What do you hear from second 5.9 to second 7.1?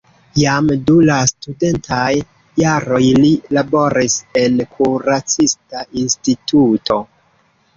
instituto.